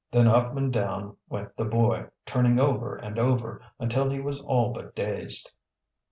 Then 0.11 0.25
up 0.27 0.57
and 0.57 0.73
down 0.73 1.17
went 1.29 1.55
the 1.55 1.63
boy, 1.63 2.07
turning 2.25 2.59
over 2.59 2.95
and 2.95 3.19
over, 3.19 3.61
until 3.77 4.09
he 4.09 4.19
was 4.19 4.41
all 4.41 4.73
but 4.73 4.95
dazed. 4.95 5.51